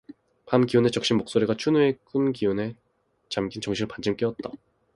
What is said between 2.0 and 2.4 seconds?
꿈